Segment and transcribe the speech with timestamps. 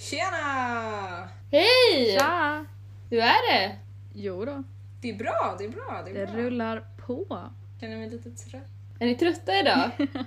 [0.00, 1.28] Tjena!
[1.50, 2.16] Hej!
[2.18, 2.64] Tja!
[3.10, 3.76] Hur är det?
[4.14, 4.62] Jo då,
[5.02, 6.42] Det är bra, det är bra, det är det bra.
[6.42, 7.38] rullar på.
[7.80, 8.62] Känner mig lite trött.
[8.98, 9.90] Är ni trötta idag?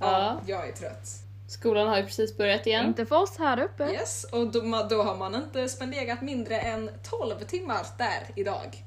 [0.00, 1.08] Ja, jag är trött.
[1.48, 2.86] Skolan har ju precis börjat igen.
[2.86, 3.84] Inte för oss här uppe.
[3.92, 4.60] Yes, och då,
[4.90, 8.84] då har man inte spenderat mindre än 12 timmar där idag.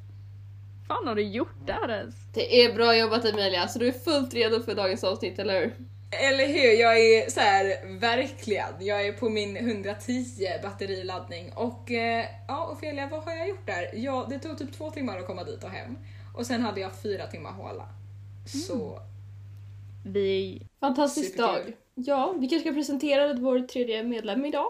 [0.88, 2.16] fan har du gjort där ens?
[2.34, 5.76] Det är bra jobbat Emilia, så du är fullt redo för dagens avsnitt, eller hur?
[6.20, 6.80] Eller hur?
[6.82, 8.74] Jag är så här, verkligen.
[8.80, 13.90] Jag är på min 110 batteriladdning och eh, ja, Ofelia, vad har jag gjort där?
[13.94, 15.98] Ja, det tog typ två timmar att komma dit och hem
[16.36, 17.88] och sen hade jag fyra timmar håla.
[18.46, 19.00] Så
[20.06, 20.62] Vi...
[20.80, 21.64] Fantastisk Superkul.
[21.72, 21.74] dag.
[21.96, 24.68] Ja, vi kanske ska presentera vår tredje medlem idag.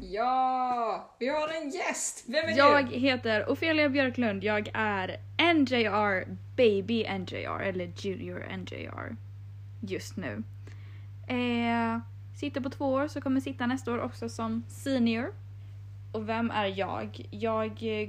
[0.00, 2.24] ja, vi har en gäst.
[2.28, 2.96] Vem är Jag du?
[2.98, 5.08] heter Ofelia Björklund, jag är
[5.54, 6.24] NJR
[6.56, 9.16] Baby NJR, eller Junior NJR
[9.88, 10.42] just nu.
[11.26, 12.00] Eh,
[12.40, 15.34] sitter på två år så kommer sitta nästa år också som senior.
[16.12, 17.28] Och vem är jag?
[17.30, 18.08] Jag eh,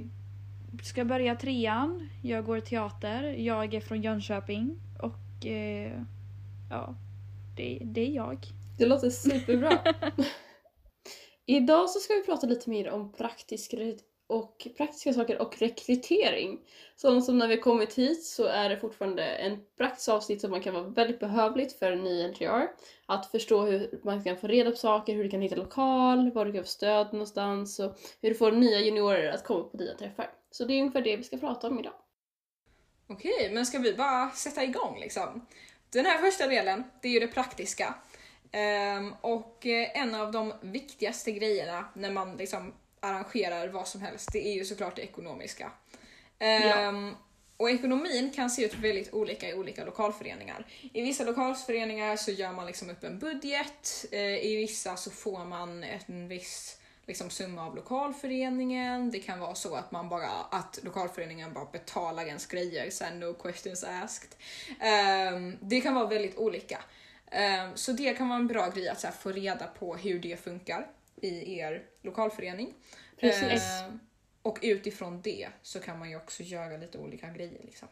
[0.82, 6.02] ska börja trean, jag går teater, jag är från Jönköping och eh,
[6.70, 6.94] ja,
[7.56, 8.46] det, det är jag.
[8.78, 9.78] Det låter superbra.
[11.46, 13.74] Idag så ska vi prata lite mer om praktisk
[14.26, 16.60] och praktiska saker och rekrytering.
[16.96, 20.60] Sådant som när vi kommit hit så är det fortfarande en praktiskt avsnitt som man
[20.60, 22.66] kan vara väldigt behövligt för en ny NGR.
[23.06, 26.44] Att förstå hur man kan få reda på saker, hur du kan hitta lokal, var
[26.44, 29.94] du kan få stöd någonstans och hur du får nya juniorer att komma på dina
[29.94, 30.30] träffar.
[30.50, 31.94] Så det är ungefär det vi ska prata om idag.
[33.08, 35.46] Okej, men ska vi bara sätta igång liksom?
[35.90, 37.94] Den här första delen, det är ju det praktiska.
[38.52, 44.28] Ehm, och eh, en av de viktigaste grejerna när man liksom arrangerar vad som helst,
[44.32, 45.70] det är ju såklart det ekonomiska.
[46.38, 47.14] Ehm,
[47.58, 50.66] Och ekonomin kan se ut väldigt olika i olika lokalföreningar.
[50.92, 55.44] I vissa lokalföreningar så gör man liksom upp en budget, eh, i vissa så får
[55.44, 59.10] man en viss liksom summa av lokalföreningen.
[59.10, 63.34] Det kan vara så att man bara att lokalföreningen bara betalar ens grejer sen no
[63.34, 64.30] questions asked.
[64.80, 66.78] Ehm, det kan vara väldigt olika.
[67.30, 70.18] Ehm, så det kan vara en bra grej att så här, få reda på hur
[70.18, 70.86] det funkar
[71.22, 72.74] i er lokalförening.
[73.20, 73.82] Precis.
[73.82, 73.98] Ehm,
[74.42, 77.60] och utifrån det så kan man ju också göra lite olika grejer.
[77.64, 77.88] Liksom.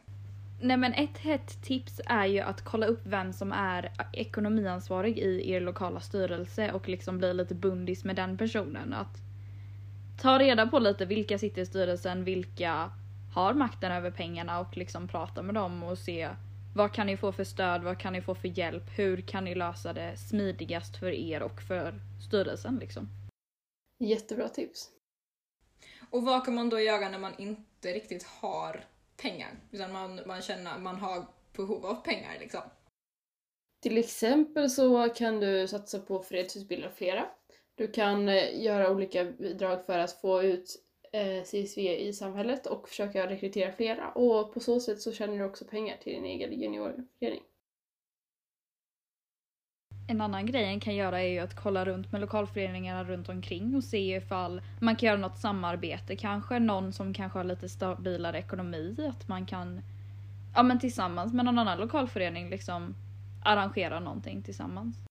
[0.61, 5.51] Nej men ett hett tips är ju att kolla upp vem som är ekonomiansvarig i
[5.51, 8.93] er lokala styrelse och liksom bli lite bundis med den personen.
[8.93, 9.17] Att
[10.21, 12.91] ta reda på lite vilka sitter i styrelsen, vilka
[13.33, 16.29] har makten över pengarna och liksom prata med dem och se
[16.75, 19.55] vad kan ni få för stöd, vad kan ni få för hjälp, hur kan ni
[19.55, 21.93] lösa det smidigast för er och för
[22.27, 23.07] styrelsen liksom.
[23.99, 24.89] Jättebra tips.
[26.09, 28.85] Och vad kan man då göra när man inte riktigt har
[29.21, 29.49] pengar?
[29.71, 32.61] Utan man, man känner att man har behov av pengar liksom.
[33.81, 37.25] Till exempel så kan du satsa på fredsutbildare flera.
[37.75, 42.89] Du kan eh, göra olika bidrag för att få ut Eh, CSV i samhället och
[42.89, 44.11] försöka rekrytera flera.
[44.11, 47.43] Och på så sätt så tjänar du också pengar till din egen juniorförening.
[50.07, 53.75] En annan grej en kan göra är ju att kolla runt med lokalföreningarna runt omkring
[53.75, 56.15] och se ifall man kan göra något samarbete.
[56.15, 58.95] Kanske någon som kanske har lite stabilare ekonomi.
[59.09, 59.81] Att man kan
[60.55, 62.95] ja, men tillsammans med någon annan lokalförening liksom
[63.45, 65.04] arrangera någonting tillsammans.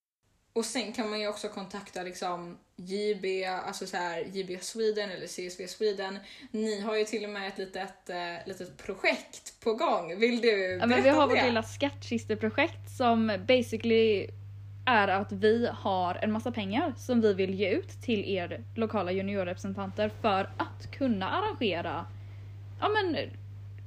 [0.57, 5.27] Och sen kan man ju också kontakta liksom JB, alltså så här JB Sweden eller
[5.27, 6.19] CSV Sweden.
[6.51, 10.19] Ni har ju till och med ett litet, eh, litet projekt på gång.
[10.19, 14.29] Vill du Ja, berätta men vi har vårt lilla skattkisteprojekt som basically
[14.87, 19.13] är att vi har en massa pengar som vi vill ge ut till er lokala
[19.13, 22.07] juniorrepresentanter för att kunna arrangera
[22.81, 23.17] ja, men,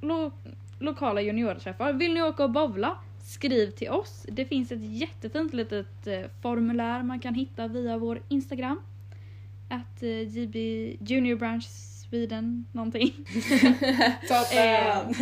[0.02, 0.32] lo,
[0.80, 1.92] lokala juniorträffar.
[1.92, 2.98] Vill ni åka och bowla?
[3.28, 4.26] Skriv till oss.
[4.28, 8.80] Det finns ett jättefint litet eh, formulär man kan hitta via vår Instagram.
[9.68, 10.08] Att eh,
[10.38, 10.56] JB
[11.00, 11.64] Junior Branch
[12.10, 13.12] Sweden någonting.
[14.28, 15.14] Toppen!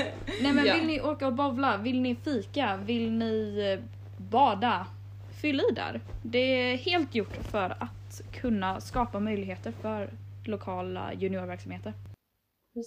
[0.42, 0.74] Nej men Ja.
[0.74, 1.76] vill ni åka och bowla?
[1.76, 2.76] Vill ni fika?
[2.76, 3.84] Vill ni eh,
[4.16, 4.86] bada?
[5.40, 6.00] Fyll i där.
[6.22, 6.38] Det
[6.72, 10.10] är helt gjort för att kunna skapa möjligheter för
[10.44, 11.92] lokala juniorverksamheter.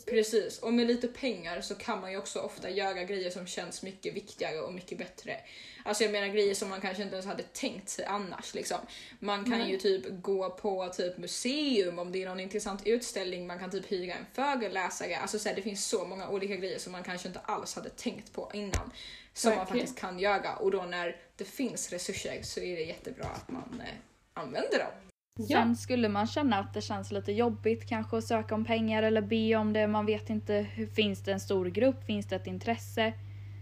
[0.05, 3.83] Precis, och med lite pengar så kan man ju också ofta göra grejer som känns
[3.83, 5.37] mycket viktigare och mycket bättre.
[5.85, 8.53] Alltså jag menar grejer som man kanske inte ens hade tänkt sig annars.
[8.53, 8.77] Liksom.
[9.19, 9.71] Man kan Nej.
[9.71, 13.91] ju typ gå på typ museum om det är någon intressant utställning, man kan typ
[13.91, 15.17] hyra en föreläsare.
[15.17, 17.89] Alltså så här, det finns så många olika grejer som man kanske inte alls hade
[17.89, 18.91] tänkt på innan.
[19.33, 19.79] Som man Verkligen.
[19.79, 23.81] faktiskt kan göra och då när det finns resurser så är det jättebra att man
[23.85, 23.93] eh,
[24.33, 25.08] använder dem.
[25.47, 25.57] Ja.
[25.59, 29.21] Sen skulle man känna att det känns lite jobbigt kanske att söka om pengar eller
[29.21, 29.87] be om det.
[29.87, 32.03] Man vet inte, finns det en stor grupp?
[32.03, 33.13] Finns det ett intresse?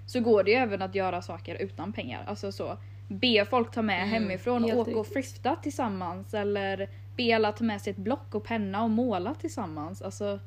[0.05, 2.23] Så går det ju även att göra saker utan pengar.
[2.27, 2.77] Alltså så.
[3.07, 7.91] Be folk ta med Mm, hemifrån åka och frifta tillsammans eller spela, ta med sig
[7.91, 10.01] ett block och penna och måla tillsammans.
[10.01, 10.39] Alltså,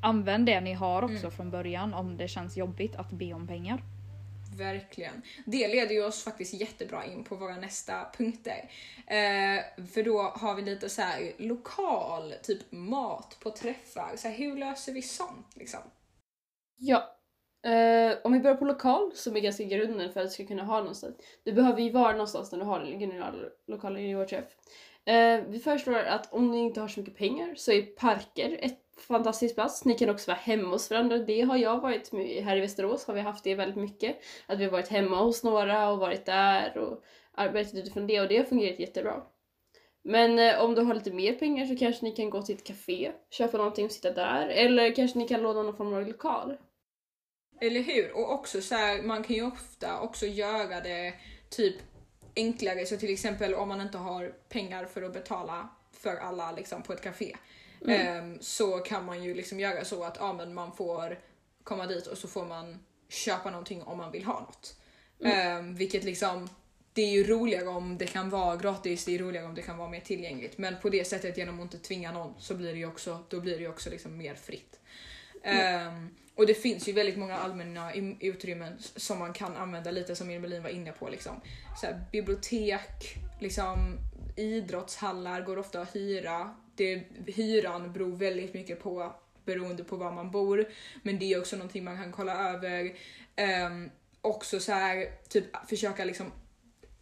[0.00, 1.30] använd det ni har också Mm.
[1.30, 3.82] från början om det känns jobbigt att be om pengar.
[4.58, 5.22] Verkligen.
[5.46, 8.70] Det leder ju oss faktiskt jättebra in på våra nästa punkter.
[9.06, 14.16] Eh, för då har vi lite så här lokal, typ mat på träffar.
[14.16, 15.80] Så här, hur löser vi sånt liksom?
[16.76, 17.10] Ja.
[17.64, 20.64] Eh, om vi börjar på lokal, som är ganska grunden för att du ska kunna
[20.64, 21.16] ha någonstans.
[21.44, 24.44] Du behöver ju vara någonstans när du har en general, lokal juniorträff.
[25.06, 28.80] Eh, vi föreslår att om ni inte har så mycket pengar så är parker ett
[29.08, 29.84] fantastisk plats.
[29.84, 31.18] Ni kan också vara hemma hos varandra.
[31.18, 34.16] Det har jag varit med, här i Västerås har vi haft det väldigt mycket.
[34.46, 37.04] Att vi har varit hemma hos några och varit där och
[37.34, 39.22] arbetat utifrån det och det har fungerat jättebra.
[40.04, 42.66] Men eh, om du har lite mer pengar så kanske ni kan gå till ett
[42.66, 44.48] café, köpa någonting och sitta där.
[44.48, 46.56] Eller kanske ni kan låna någon form av lokal.
[47.60, 48.12] Eller hur?
[48.16, 51.14] Och också så här, man kan ju ofta också göra det
[51.50, 51.74] typ
[52.36, 52.86] enklare.
[52.86, 56.92] Så till exempel om man inte har pengar för att betala för alla liksom, på
[56.92, 57.36] ett café.
[57.88, 61.18] ehm, så kan man ju liksom göra så att ja, men man får
[61.64, 64.80] komma dit och så får man köpa någonting om man vill ha något.
[65.24, 66.48] Ehm, vilket liksom
[66.92, 69.78] det är ju roligare om det kan vara gratis, det är roligare om det kan
[69.78, 70.58] vara mer tillgängligt.
[70.58, 73.40] Men på det sättet genom att inte tvinga någon så blir det ju också, då
[73.40, 74.80] blir det ju också liksom mer fritt.
[75.42, 80.30] Ehm, och det finns ju väldigt många allmänna utrymmen som man kan använda lite som
[80.30, 81.08] Emilin var inne på.
[81.08, 81.40] Liksom.
[81.80, 83.98] Så här, bibliotek, liksom,
[84.36, 86.54] idrottshallar går ofta att hyra.
[86.76, 89.14] Det, hyran beror väldigt mycket på
[89.44, 90.68] beroende på var man bor.
[91.02, 92.94] Men det är också någonting man kan kolla över.
[93.66, 93.90] Um,
[94.20, 96.32] också så här, typ försöka liksom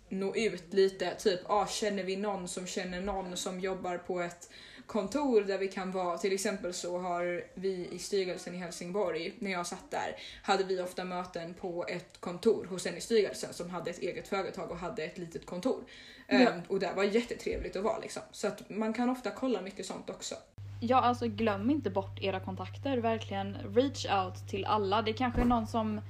[0.09, 1.15] nå ut lite.
[1.15, 4.51] Typ, ah, känner vi någon som känner någon som jobbar på ett
[4.87, 6.19] kontor där vi kan vara.
[6.19, 10.81] Till exempel så har vi i styrelsen i Helsingborg, när jag satt där, hade vi
[10.81, 14.79] ofta möten på ett kontor hos en i styrelsen som hade ett eget företag och
[14.79, 15.81] hade ett litet kontor.
[16.29, 16.35] Ja.
[16.35, 18.23] Ehm, och det var jättetrevligt att vara liksom.
[18.33, 20.35] Så att man kan ofta kolla mycket sånt också.
[20.81, 22.99] Ja, alltså glöm inte bort era kontakter.
[22.99, 25.03] Verkligen reach out till alla.
[25.03, 26.01] Det kanske är någon som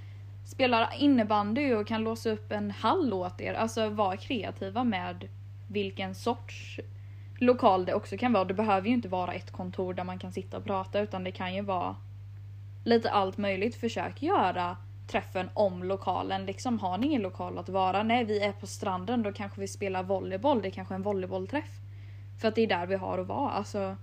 [0.52, 3.54] spelar innebandy och kan låsa upp en hall åt er.
[3.54, 5.28] Alltså var kreativa med
[5.70, 6.80] vilken sorts
[7.42, 8.44] lokal det också kan vara.
[8.44, 11.32] Det behöver ju inte vara ett kontor där man kan sitta och prata utan det
[11.32, 11.96] kan ju vara
[12.84, 13.76] lite allt möjligt.
[13.76, 14.76] Försök göra
[15.12, 16.46] träffen om lokalen.
[16.46, 18.02] Liksom har ni ingen lokal att vara?
[18.02, 19.22] Nej, vi är på stranden.
[19.22, 20.62] Då kanske vi spelar volleyboll.
[20.62, 21.70] Det är kanske är en volleybollträff.
[22.40, 23.50] För att det är där vi har att vara.
[23.50, 23.96] Alltså,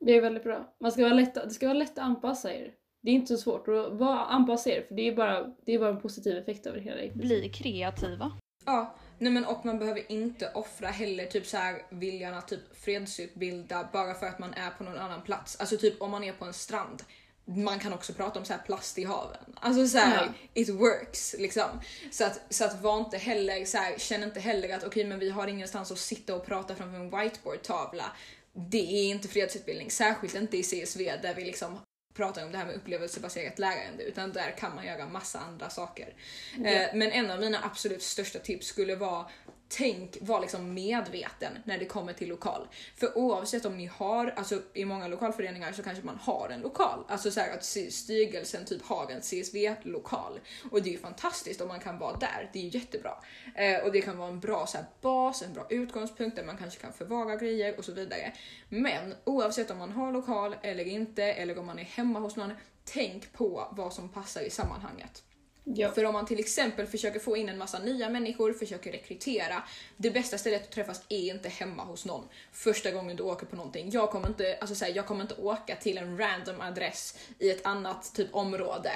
[0.00, 0.74] Det är väldigt bra.
[0.80, 2.70] Man ska vara lätt, det ska vara lätt att anpassa er.
[3.02, 5.78] Det är inte så svårt att vara, anpassa er för det är, bara, det är
[5.78, 7.14] bara en positiv effekt det hela.
[7.14, 8.32] bli kreativa.
[8.64, 12.76] Ja, nej men och man behöver inte offra heller typ så här viljan att typ
[12.84, 15.56] fredsutbilda bara för att man är på någon annan plats.
[15.60, 17.02] Alltså typ om man är på en strand.
[17.44, 19.56] Man kan också prata om så här plast i haven.
[19.60, 20.32] Alltså så här, Ja.
[20.54, 21.80] it works liksom.
[22.10, 25.18] Så att, så att var inte heller så här, känn inte heller att okej men
[25.18, 28.04] vi har ingenstans att sitta och prata framför en whiteboard-tavla.
[28.52, 31.78] Det är inte fredsutbildning, särskilt inte i CSV där vi liksom
[32.16, 36.14] pratar om det här med upplevelsebaserat lärande utan där kan man göra massa andra saker.
[36.54, 39.26] Eh, men en av mina absolut största tips skulle vara
[39.68, 42.68] Tänk, var liksom medveten när det kommer till lokal.
[42.96, 47.04] För oavsett om ni har, alltså i många lokalföreningar så kanske man har en lokal.
[47.08, 50.40] Alltså så här att styrelsen typ har en CSV-lokal.
[50.70, 53.12] Och det är ju fantastiskt om man kan vara där, det är ju jättebra.
[53.54, 56.56] Eh, och det kan vara en bra så här, bas, en bra utgångspunkt där man
[56.56, 58.32] kanske kan förvara grejer och så vidare.
[58.68, 62.52] Men oavsett om man har lokal eller inte, eller om man är hemma hos någon,
[62.84, 65.22] tänk på vad som passar i sammanhanget.
[65.68, 65.90] Ja.
[65.90, 69.62] För om man till exempel försöker få in en massa nya människor, försöker rekrytera,
[69.96, 73.56] det bästa stället att träffas är inte hemma hos någon första gången du åker på
[73.56, 73.90] någonting.
[73.90, 77.50] Jag kommer inte, alltså så här, jag kommer inte åka till en random adress i
[77.50, 78.90] ett annat typ område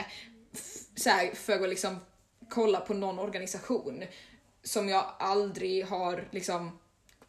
[0.97, 2.01] så här, för att liksom
[2.49, 4.05] kolla på någon organisation
[4.63, 6.79] som jag aldrig har liksom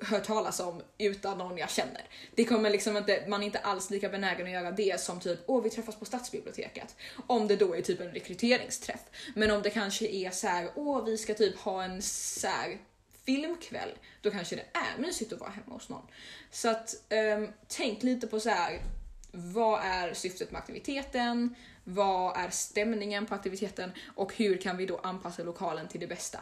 [0.01, 2.05] hört talas om utan någon jag känner.
[2.35, 5.39] Det kommer liksom inte, man är inte alls lika benägen att göra det som typ
[5.45, 6.95] åh vi träffas på stadsbiblioteket.
[7.27, 9.01] Om det då är typ en rekryteringsträff.
[9.35, 12.77] Men om det kanske är så här åh vi ska typ ha en så här
[13.25, 13.89] filmkväll,
[14.21, 16.07] då kanske det är mysigt att vara hemma hos någon.
[16.51, 16.95] Så att
[17.37, 18.81] um, tänk lite på så här
[19.31, 21.55] vad är syftet med aktiviteten?
[21.83, 23.91] Vad är stämningen på aktiviteten?
[24.15, 26.39] Och hur kan vi då anpassa lokalen till det bästa?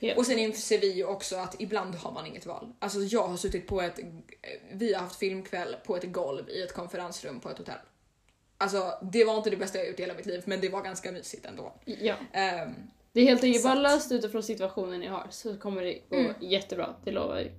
[0.00, 0.14] Ja.
[0.16, 2.72] Och sen inser vi ju också att ibland har man inget val.
[2.78, 3.98] Alltså jag har suttit på ett,
[4.72, 7.78] vi har haft filmkväll på ett golv i ett konferensrum på ett hotell.
[8.58, 10.82] Alltså det var inte det bästa jag gjort i hela mitt liv men det var
[10.82, 11.74] ganska mysigt ändå.
[11.84, 12.14] ja.
[12.32, 12.74] Ehm,
[13.12, 16.34] Det är helt enkelt bara löst utifrån situationen ni har så kommer det gå Mm.
[16.40, 17.50] jättebra, det lovar vi.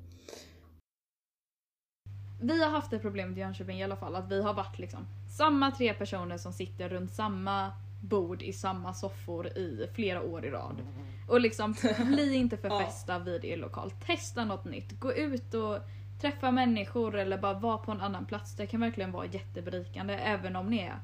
[2.41, 5.05] Vi har haft det problemet i Jönköping i alla fall att vi har varit liksom
[5.37, 10.49] samma tre personer som sitter runt samma bord i samma soffor i flera år i
[10.49, 10.81] rad.
[11.27, 11.75] Och liksom
[12.05, 12.79] bli inte för Ja.
[12.79, 13.91] fästa vid er lokal.
[13.91, 14.99] Testa något nytt.
[14.99, 15.77] Gå ut och
[16.21, 18.55] träffa människor eller bara vara på en annan plats.
[18.55, 20.13] Det kan verkligen vara jätteberikande.
[20.13, 20.99] Även om ni är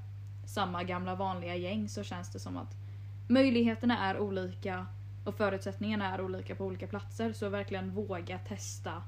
[0.47, 2.73] samma gamla vanliga gäng så känns det som att
[3.29, 4.85] möjligheterna är olika
[5.25, 7.33] och förutsättningarna är olika på olika platser.
[7.33, 9.03] Så verkligen våga testa.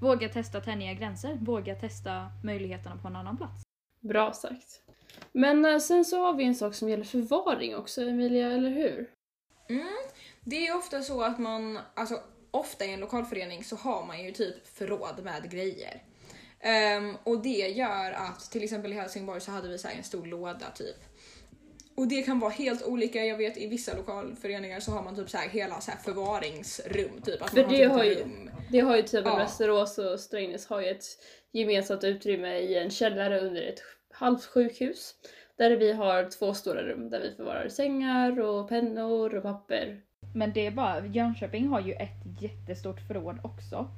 [0.00, 1.34] Våga testa tänja gränser.
[1.40, 3.62] Våga testa möjligheterna på en annan plats.
[4.00, 4.82] Bra sagt.
[5.32, 9.10] Men eh, sen så har vi en sak som gäller förvaring också, Emilia, eller hur?
[9.68, 9.86] Mm.
[10.44, 12.20] Det är ju ofta så att man, alltså
[12.50, 16.02] ofta i en lokalförening så har man ju typ förråd med grejer.
[16.60, 20.04] Ehm, och det gör att till exempel i Helsingborg så hade vi så här en
[20.04, 20.96] stor låda typ.
[21.96, 25.30] Och det kan vara helt olika, jag vet i vissa lokalföreningar så har man typ
[25.30, 27.20] så här hela så här förvaringsrum.
[27.24, 28.50] Typ, att För man det typ har ju- rum.
[28.70, 29.38] Det har ju exempel Ja.
[29.38, 31.04] Västerås och Strängnäs har ju ett
[31.52, 33.80] gemensamt utrymme i en källare under ett
[34.18, 35.14] halvt sjukhus.
[35.56, 40.00] Där vi har två stora rum där vi förvarar sängar och pennor och papper.
[40.34, 43.88] Men det är bara, Jönköping har ju ett jättestort förråd också.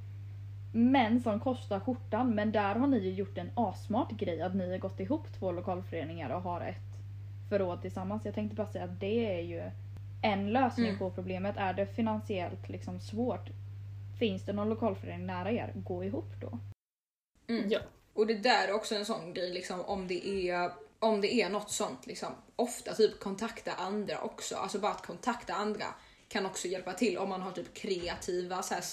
[0.74, 2.34] Men som kostar skjortan.
[2.34, 5.52] Men där har ni ju gjort en asmart grej att ni har gått ihop två
[5.52, 6.76] lokalföreningar och har ett
[7.50, 8.24] förråd tillsammans.
[8.24, 9.70] Jag tänkte bara säga att det är ju
[10.22, 10.98] en lösning Mm.
[10.98, 11.56] på problemet.
[11.56, 13.48] Är det finansiellt liksom svårt?
[14.18, 15.72] Finns det någon lokalförening nära er?
[15.74, 16.58] Gå ihop då.
[17.54, 17.64] Mm.
[17.70, 17.78] Ja.
[18.18, 21.48] Och det där är också en sån grej liksom om det är om det är
[21.48, 24.56] något sånt liksom ofta typ kontakta andra också.
[24.56, 25.86] Alltså bara att kontakta andra
[26.28, 28.84] kan också hjälpa till om man har typ kreativa så här,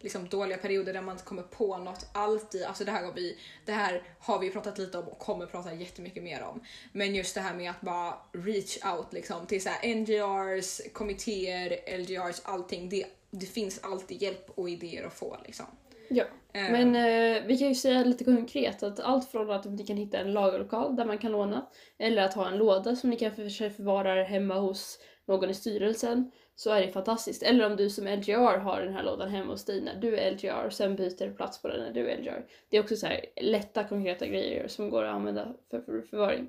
[0.00, 2.64] liksom dåliga perioder där man inte kommer på något alltid.
[2.64, 5.74] Alltså det här har vi, det här har vi pratat lite om och kommer prata
[5.74, 6.60] jättemycket mer om.
[6.92, 11.98] Men just det här med att bara reach out liksom till så här NGRs, kommittéer,
[11.98, 12.88] LGRs, allting.
[12.88, 15.66] Det, det finns alltid hjälp och idéer att få liksom.
[16.08, 16.24] Ja.
[16.52, 19.96] Eh, Men eh, vi kan ju säga lite konkret att allt från att ni kan
[19.96, 21.66] hitta en lagerlokal där man kan låna
[21.98, 25.54] eller att ha en låda som ni kan för sig förvara hemma hos någon i
[25.54, 27.42] styrelsen så är det fantastiskt.
[27.42, 30.32] Eller om du som LGR har den här lådan hemma hos dig när du är
[30.32, 32.46] LGR sen byter plats på den när du är LGR.
[32.68, 36.48] Det är också så här lätta konkreta grejer som går att använda för, för förvaring.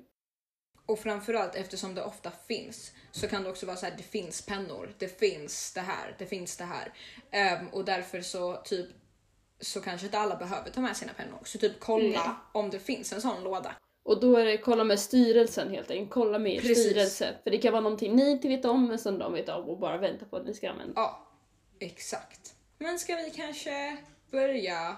[0.86, 4.46] Och framförallt eftersom det ofta finns så kan det också vara så här, det finns
[4.46, 6.92] pennor, det finns det här, det finns det här.
[7.30, 8.86] Ehm, och därför så typ
[9.60, 11.38] så kanske inte alla behöver ta med sina pennor.
[11.44, 12.34] Så typ kolla Nej.
[12.52, 13.74] om det finns en sån låda.
[14.02, 16.10] Och då är det kolla med styrelsen helt enkelt.
[16.10, 16.78] Kolla med er Precis.
[16.84, 17.34] styrelse.
[17.44, 19.78] För det kan vara någonting ni inte vet om men som de vet om och
[19.78, 20.92] bara vänta på att ni ska använda.
[20.96, 21.28] Ja,
[21.80, 22.54] exakt.
[22.78, 23.96] Men ska vi kanske
[24.30, 24.96] börja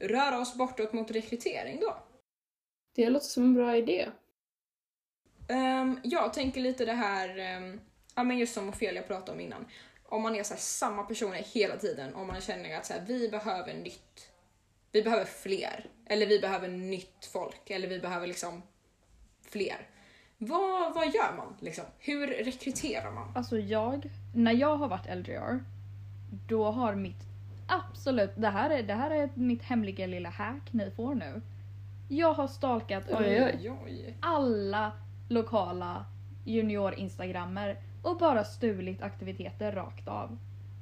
[0.00, 1.96] röra oss bortåt mot rekrytering då?
[2.94, 4.08] Det låter som en bra idé.
[5.48, 7.80] Ehm, jag tänker lite det här, ehm,
[8.14, 9.66] ja men just som Ofelia pratade om innan.
[10.08, 13.28] Om man är så samma personer hela tiden och man känner att så här, vi
[13.28, 14.30] behöver nytt.
[14.92, 15.86] Vi behöver fler.
[16.06, 17.70] Eller vi behöver nytt folk.
[17.70, 18.62] Eller vi behöver liksom
[19.42, 19.88] fler.
[20.38, 21.84] Vad, vad gör man liksom?
[21.98, 23.32] Hur rekryterar man?
[23.36, 25.64] Alltså jag, när jag har varit LGR,
[26.48, 27.22] då har mitt
[27.68, 31.42] absolut, det här är, det här är mitt hemliga lilla hack ni får nu.
[32.08, 33.52] Jag har stalkat oj.
[33.54, 34.14] Oj, oj.
[34.20, 34.92] alla
[35.28, 36.04] lokala
[36.44, 40.38] junior-instagrammer och bara stulit aktiviteter rakt av.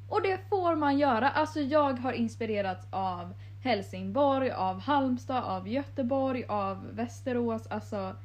[0.09, 1.31] Och det får man göra.
[1.31, 7.67] Alltså jag har inspirerats av Helsingborg, av Halmstad, av Göteborg, av Västerås.
[7.67, 8.17] Alltså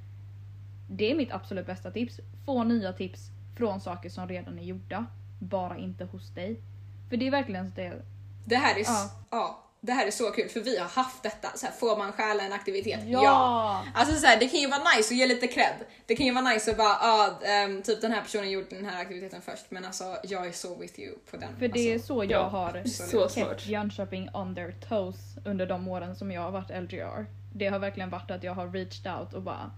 [0.90, 2.20] det är mitt absolut bästa tips.
[2.46, 5.06] Få nya tips från saker som redan är gjorda.
[5.40, 6.62] Bara inte hos dig.
[7.10, 8.02] För det är verkligen det.
[8.46, 9.10] Det här är, Ja.
[9.32, 9.64] ja.
[9.82, 11.48] Det här är så kul för vi har haft detta.
[11.56, 13.00] Så här, får man stjäla en aktivitet?
[13.06, 13.86] Ja!
[13.94, 15.76] Alltså så här, det kan ju vara nice att ge lite cred.
[16.06, 18.86] Det kan ju vara nice att bara, ah, ehm, typ den här personen gjorde den
[18.86, 19.66] här aktiviteten först.
[19.70, 21.58] Men alltså jag är så with you på den.
[21.60, 25.66] För det är alltså, så jag ja, har Så kept Jönköping on their toes under
[25.66, 27.26] de åren som jag har varit LGR.
[27.54, 29.72] Det har verkligen varit att jag har reached out och bara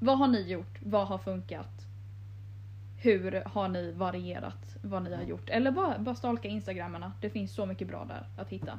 [0.00, 0.78] Vad har ni gjort?
[0.82, 1.66] Vad har funkat?
[3.02, 5.50] Hur har ni varierat vad ni har gjort?
[5.50, 7.12] Eller bara, bara stalka instagrammarna.
[7.20, 8.78] Det finns så mycket bra där att hitta.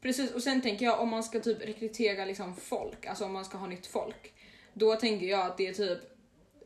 [0.00, 3.44] Precis, och sen tänker jag om man ska typ rekrytera liksom folk, alltså om man
[3.44, 4.32] ska ha nytt folk.
[4.72, 5.98] Då tänker jag att det är typ,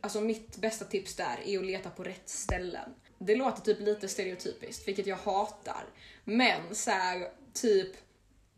[0.00, 2.94] alltså mitt bästa tips där är att leta på rätt ställen.
[3.18, 5.84] Det låter typ lite stereotypiskt, vilket jag hatar.
[6.24, 7.96] Men så här, typ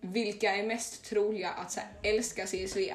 [0.00, 2.95] vilka är mest troliga att så här, älska CSV?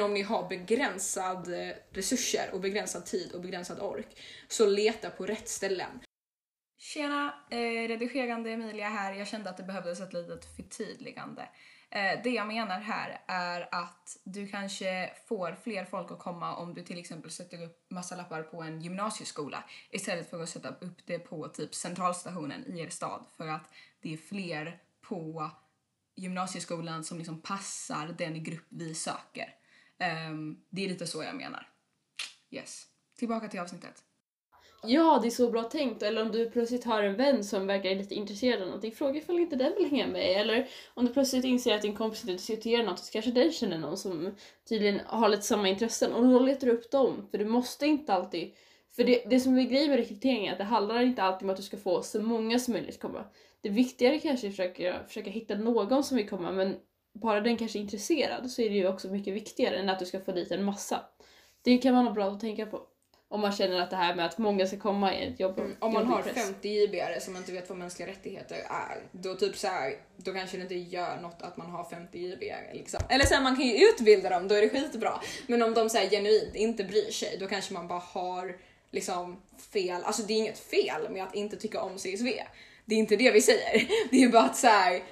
[0.00, 5.26] Om ni har begränsad eh, resurser och begränsad tid och begränsad ork, så leta på
[5.26, 6.00] rätt ställen.
[6.78, 9.12] Tjena, eh, redigerande Emilia här.
[9.12, 11.48] Jag kände att det behövdes ett litet förtydligande.
[11.90, 16.74] Eh, det jag menar här är att du kanske får fler folk att komma om
[16.74, 21.06] du till exempel sätter upp massa lappar på en gymnasieskola istället för att sätta upp
[21.06, 25.50] det på typ centralstationen i er stad för att det är fler på
[26.16, 29.54] gymnasieskolan som liksom passar den grupp vi söker.
[29.98, 30.34] Eh,
[30.70, 31.68] det är lite så jag menar.
[32.50, 32.86] Yes.
[33.18, 34.05] Tillbaka till avsnittet
[34.86, 36.02] ja, det är så bra tänkt.
[36.02, 39.38] Eller om du plötsligt har en vän som verkar lite intresserad av någonting, fråga ifall
[39.38, 40.40] inte den vill hänga med.
[40.40, 43.78] Eller om du plötsligt inser att din kompis inte diskuterar något, så kanske den känner
[43.78, 44.34] någon som
[44.68, 46.12] tydligen har lite samma intressen.
[46.12, 47.28] Och då letar du upp dem.
[47.30, 48.52] För du måste inte alltid...
[48.96, 51.50] För det, det som är grejen med rekrytering är att det handlar inte alltid om
[51.50, 53.24] att du ska få så många som möjligt komma.
[53.60, 56.76] Det viktigare kanske är att försöka, försöka hitta någon som vill komma, men
[57.14, 60.06] bara den kanske är intresserad så är det ju också mycket viktigare än att du
[60.06, 61.00] ska få dit en massa.
[61.62, 62.82] Det kan vara bra att tänka på.
[63.28, 65.58] Om man känner att det här med att många ska komma är ett jobb.
[65.58, 66.46] Mm, om man har jobbig press.
[66.46, 70.56] 50 JB-are som inte vet vad mänskliga rättigheter är, då typ så här, då kanske
[70.56, 73.00] det inte gör något att man har 50 JB-are liksom.
[73.08, 75.20] Eller så här, man kan ju utbilda dem, då är det skitbra.
[75.46, 78.56] Men om de så här, genuint inte bryr sig, då kanske man bara har
[78.90, 79.42] liksom
[79.72, 80.02] fel.
[80.04, 82.32] Alltså det är inget fel med att inte tycka om CSV.
[82.84, 83.86] Det är inte det vi säger.
[84.10, 85.02] Det är ju bara att så här,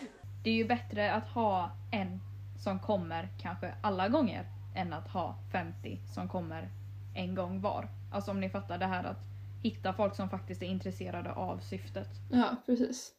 [0.45, 2.21] Det är ju bättre att ha en
[2.65, 4.45] som kommer kanske alla gånger
[4.77, 6.69] än att ha 50 som kommer
[7.17, 7.89] en gång var.
[8.13, 9.23] Alltså om ni fattar det här att
[9.63, 12.09] hitta folk som faktiskt är intresserade av syftet.
[12.33, 13.13] Ja, precis.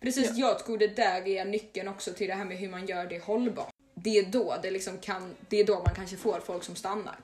[0.00, 3.06] Precis, jag tror det där är nyckeln också till det här med hur man gör
[3.06, 3.70] det hållbart.
[3.94, 7.18] Det är då det liksom kan, det är då man kanske får folk som stannar.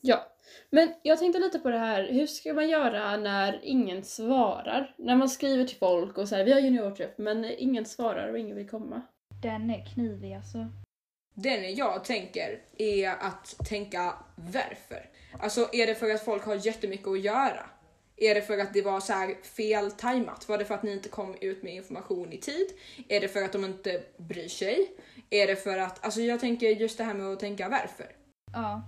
[0.00, 0.26] Ja.
[0.70, 4.94] Men jag tänkte lite på det här, hur ska man göra när ingen svarar?
[4.98, 8.56] När man skriver till folk och säger vi har juniorträff men ingen svarar och ingen
[8.56, 9.02] vill komma.
[9.42, 10.66] Den är knivig alltså.
[11.34, 15.10] Den jag tänker är att tänka varför.
[15.40, 17.66] Alltså är det för att folk har jättemycket att göra?
[18.16, 20.48] Är det för att det var så här fel tajmat?
[20.48, 22.66] Var det för att ni inte kom ut med information i tid?
[23.08, 24.90] Är det för att de inte bryr sig?
[25.30, 28.12] Är det för att, alltså jag tänker just det här med att tänka varför.
[28.52, 28.82] Ja.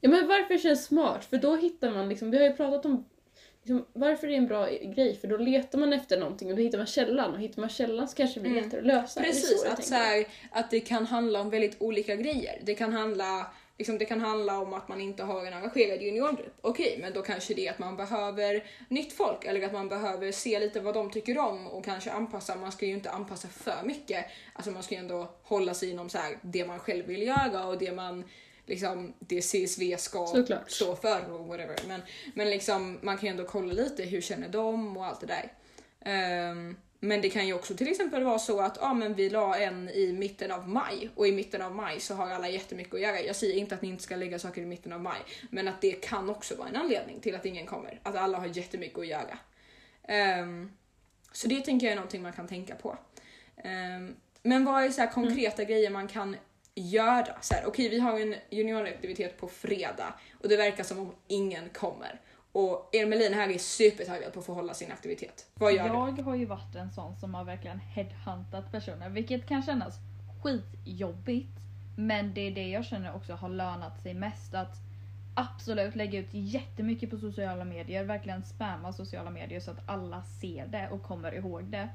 [0.00, 1.24] Ja men varför känns smart?
[1.24, 3.04] För då hittar man liksom, vi har ju pratat om
[3.62, 6.62] liksom, varför det är en bra grej, för då letar man efter någonting och då
[6.62, 8.64] hittar man källan och hittar man källan så kanske det blir Mm.
[8.64, 9.20] lättare att lösa.
[9.20, 12.60] Precis, så att, så här, att det kan handla om väldigt olika grejer.
[12.62, 13.46] Det kan handla,
[13.78, 16.58] liksom, det kan handla om att man inte har en engagerad juniorgrupp.
[16.60, 20.32] Okej, men då kanske det är att man behöver nytt folk eller att man behöver
[20.32, 22.56] se lite vad de tycker om och kanske anpassa.
[22.56, 24.24] Man ska ju inte anpassa för mycket.
[24.52, 27.64] Alltså man ska ju ändå hålla sig inom så här, det man själv vill göra
[27.66, 28.24] och det man
[28.66, 30.70] liksom det CSV ska Såklart.
[30.70, 31.76] stå för och whatever.
[31.88, 32.02] Men,
[32.34, 35.52] men liksom man kan ju ändå kolla lite hur känner de och allt det där.
[36.00, 39.56] Ehm, men det kan ju också till exempel vara så att ja, men vi la
[39.56, 43.00] en i mitten av maj och i mitten av maj så har alla jättemycket att
[43.00, 43.20] göra.
[43.20, 45.80] Jag säger inte att ni inte ska lägga saker i mitten av maj, men att
[45.80, 48.00] det kan också vara en anledning till att ingen kommer.
[48.02, 49.38] Att alla har jättemycket att göra.
[50.08, 50.72] Ehm,
[51.32, 52.98] så det tänker jag är någonting man kan tänka på.
[53.56, 56.36] Ehm, men vad är så konkreta grejer man kan
[56.74, 57.36] göra?
[57.40, 61.68] Så här, Okej, vi har en junioraktivitet på fredag och det verkar som om ingen
[61.68, 62.20] kommer.
[62.58, 65.46] Och Ermelin här är supertaggad på att få hålla sin aktivitet.
[65.54, 66.16] Vad gör du?
[66.16, 69.98] Jag har ju varit en sån som har verkligen headhuntat personer, vilket kan kännas
[70.42, 71.58] skitjobbigt.
[71.96, 74.54] Men det är det jag känner också har lönat sig mest.
[74.54, 74.76] Att
[75.34, 80.66] absolut lägga ut jättemycket på sociala medier, verkligen spamma sociala medier så att alla ser
[80.66, 81.88] det och kommer ihåg det.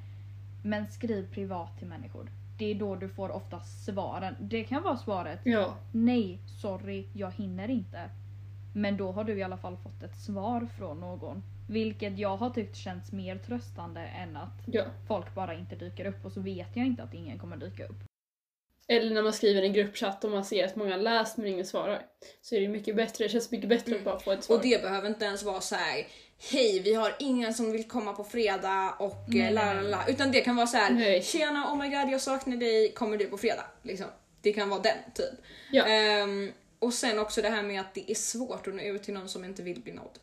[0.64, 2.32] Men skriv privat till människor.
[2.58, 4.36] Det är då du får ofta svaren.
[4.40, 5.76] Det kan vara svaret Ja.
[5.92, 8.10] Nej, sorry, jag hinner inte.
[8.74, 11.42] Men då har du i alla fall fått ett svar från någon.
[11.70, 14.84] Vilket jag har tyckt känns mer tröstande än att ja.
[15.08, 18.04] folk bara inte dyker upp och så vet jag inte att ingen kommer dyka upp.
[18.88, 21.48] Eller när man skriver i en gruppchatt och man ser att många har läst men
[21.48, 22.02] ingen svarar.
[22.42, 24.56] Så är det mycket bättre, det känns mycket bättre att bara få ett svar.
[24.56, 26.08] Och det behöver inte ens vara så här.
[26.52, 30.08] Hej, vi har ingen som vill komma på fredag och la la la.
[30.08, 30.94] Utan det kan vara så här.
[30.94, 31.24] Nej.
[31.24, 32.92] Tjena, oh my god, jag saknar dig.
[32.94, 33.66] Kommer du på fredag?
[33.82, 34.08] Liksom.
[34.42, 35.40] Det kan vara den typ.
[35.72, 35.86] Ja.
[35.86, 36.52] Ehm,
[36.84, 39.30] och sen också det här med att det är svårt att nå ut till någon
[39.30, 40.20] som inte vill bli nådd.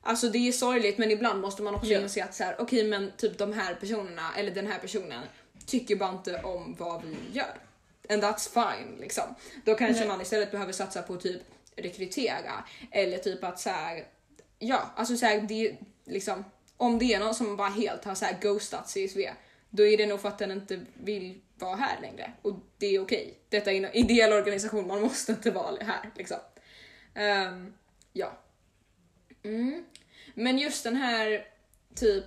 [0.00, 2.00] Alltså det är sorgligt men ibland måste man också Ja.
[2.00, 5.22] inse att så här, okej men typ de här personerna eller den här personen
[5.66, 7.56] tycker bara inte om vad vi gör.
[8.08, 9.24] And that's fine liksom.
[9.64, 10.08] Då kanske Nej.
[10.08, 11.42] man istället behöver satsa på typ
[11.76, 14.04] rekrytera eller typ att så här,
[14.58, 16.44] ja alltså så här, det liksom
[16.76, 19.30] om det är någon som bara helt har så här ghostat CSV
[19.70, 23.02] då är det nog för att den inte vill vara här längre och det är
[23.02, 23.38] okej.
[23.48, 26.38] Detta är en ideell organisation, man måste inte vara här liksom.
[27.14, 27.74] Um,
[28.12, 28.38] ja.
[29.42, 29.84] Mm.
[30.34, 31.48] Men just den här
[31.94, 32.24] typ,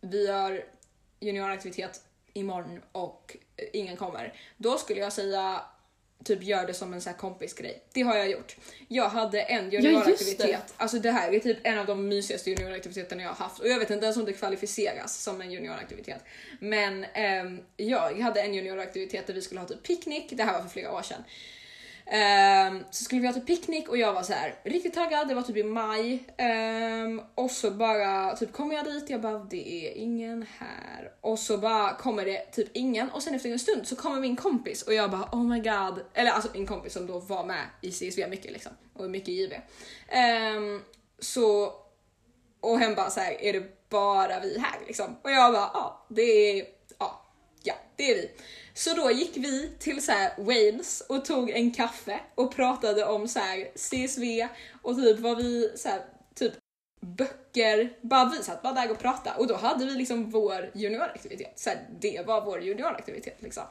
[0.00, 0.64] vi har
[1.20, 4.40] junioraktivitet imorgon och eh, ingen kommer.
[4.56, 5.62] Då skulle jag säga
[6.24, 7.82] typ gör det som en så här kompisgrej.
[7.92, 8.56] Det har jag gjort.
[8.88, 9.88] Jag hade en just det.
[9.88, 13.68] junioraktivitet, alltså det här är typ en av de mysigaste junioraktiviteterna jag har haft och
[13.68, 16.24] jag vet inte ens om det kvalificeras som en junioraktivitet.
[16.60, 20.62] Men ehm, jag hade en junioraktivitet där vi skulle ha typ picknick, det här var
[20.62, 21.22] för flera år sedan.
[22.12, 25.34] Um, så skulle vi ha typ picknick och jag var så här riktigt taggad, det
[25.34, 26.24] var typ i maj.
[27.04, 31.12] Um, och så bara typ kommer jag dit, jag bara det är ingen här.
[31.20, 34.36] Och så bara kommer det typ ingen och sen efter en stund så kommer min
[34.36, 36.04] kompis och jag bara oh my god.
[36.14, 39.42] Eller alltså min kompis som då var med i CSV mycket liksom och mycket i
[39.42, 39.52] JV.
[39.54, 39.60] Um,
[40.08, 40.82] ehm,
[41.18, 41.72] så
[42.60, 45.16] Och hen bara så här, är det bara vi här liksom?
[45.22, 46.66] Och jag bara, ja det är,
[46.98, 47.22] ja,
[47.62, 48.30] ja det är vi.
[48.74, 53.28] Så då gick vi till så här Wales och tog en kaffe och pratade om
[53.28, 54.48] så här CSV
[54.82, 56.00] och typ vad vi så här,
[56.34, 56.52] typ
[57.00, 61.58] böcker, bara vi satt bara där och pratade och då hade vi liksom vår junioraktivitet.
[61.58, 63.64] Så här, det var vår junioraktivitet liksom.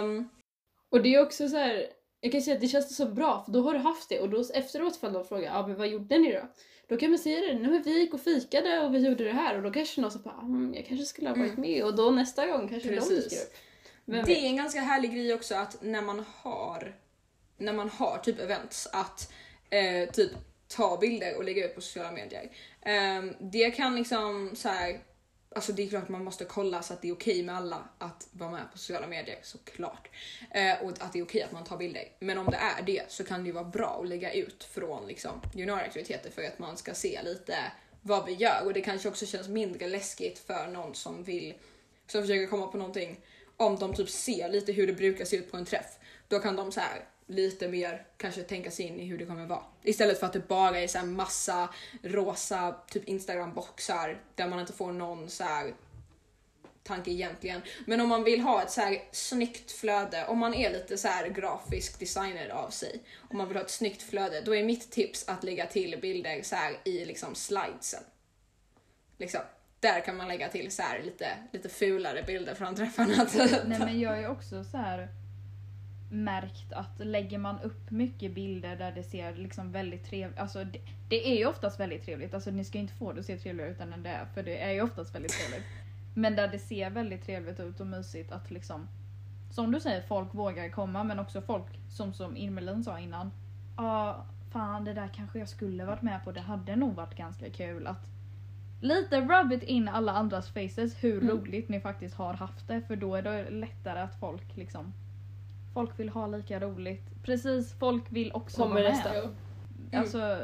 [0.00, 0.28] Um,
[0.90, 1.86] och det är också så här,
[2.20, 4.28] jag kan säga att det känns så bra för då har du haft det och
[4.28, 6.48] då efteråt får de fråga ja men vad gjorde ni då?
[6.88, 9.56] Då kan man säga det, nu vi gick och fikade och vi gjorde det här
[9.56, 11.60] och då kanske någon säger mm, jag kanske skulle ha varit mm.
[11.60, 13.08] med och då nästa gång kanske Precis.
[13.08, 13.67] de dyker upp.
[14.10, 16.94] Det är en ganska härlig grej också att när man har,
[17.56, 19.32] när man har typ events att
[19.70, 20.32] eh, typ
[20.68, 22.50] ta bilder och lägga ut på sociala medier.
[22.80, 25.00] Eh, det kan liksom så här,
[25.54, 28.28] Alltså det är klart man måste kolla så att det är okej med alla att
[28.32, 30.08] vara med på sociala medier såklart.
[30.50, 32.04] Eh, och att det är okej att man tar bilder.
[32.18, 35.06] Men om det är det så kan det ju vara bra att lägga ut från
[35.06, 37.56] liksom, junioraktiviteter för att man ska se lite
[38.02, 41.54] vad vi gör och det kanske också känns mindre läskigt för någon som vill
[42.06, 43.20] som försöker komma på någonting
[43.58, 46.56] om de typ ser lite hur det brukar se ut på en träff, då kan
[46.56, 49.62] de så här lite mer kanske tänka sig in i hur det kommer vara.
[49.82, 51.68] Istället för att det bara är så massa
[52.02, 55.74] rosa typ Instagram boxar där man inte får någon så här
[56.82, 57.62] tanke egentligen.
[57.86, 61.08] Men om man vill ha ett så här snyggt flöde, om man är lite så
[61.08, 64.90] här grafisk designer av sig, om man vill ha ett snyggt flöde, då är mitt
[64.90, 68.02] tips att lägga till bilder så här i liksom slidesen.
[69.18, 69.40] Liksom
[69.80, 73.24] där kan man lägga till så här lite, lite fulare bilder från träffarna.
[73.32, 73.62] Typ.
[73.66, 75.08] Nej men jag är också så här
[76.10, 80.80] märkt att lägger man upp mycket bilder där det ser liksom väldigt trevligt, alltså det,
[81.08, 83.70] det, är ju oftast väldigt trevligt, alltså ni ska inte få det att se trevligare
[83.70, 85.66] ut än det är, för det är ju oftast väldigt trevligt.
[86.14, 88.88] Men där det ser väldigt trevligt ut och mysigt att liksom,
[89.50, 93.30] som du säger, folk vågar komma men också folk som som Irmelin sa innan,
[93.76, 97.14] ja ah, fan det där kanske jag skulle varit med på, det hade nog varit
[97.14, 98.17] ganska kul att
[98.80, 101.36] lite rub it in alla andras faces hur mm.
[101.36, 104.92] roligt ni faktiskt har haft det för då är det lättare att folk liksom
[105.74, 107.02] Folk vill ha lika roligt.
[107.24, 109.16] Precis, folk vill också Kommer vara med.
[109.16, 109.34] Mm.
[109.92, 110.38] Alltså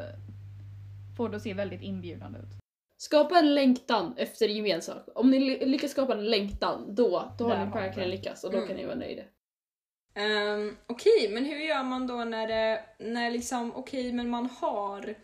[1.17, 2.49] får det att se väldigt inbjudande ut.
[2.97, 5.09] Skapa en längtan efter gemenskap.
[5.15, 8.69] Om ni lyckas skapa en längtan, då, då har ni verkligen lyckats och då mm.
[8.69, 9.23] kan ni vara nöjda.
[9.23, 14.29] Um, okej, okay, men hur gör man då när det, när liksom, okej okay, men
[14.29, 15.15] man har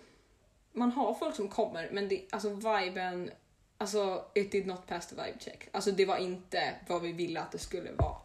[0.72, 3.30] man har folk som kommer men det, alltså viben,
[3.78, 5.68] alltså it did not pass the vibe check.
[5.72, 8.16] Alltså det var inte vad vi ville att det skulle vara.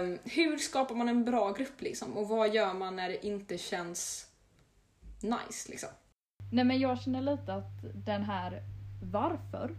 [0.00, 3.58] Um, hur skapar man en bra grupp liksom och vad gör man när det inte
[3.58, 4.30] känns
[5.20, 5.88] nice liksom?
[6.52, 8.62] Nej men jag känner lite att den här
[9.02, 9.76] varför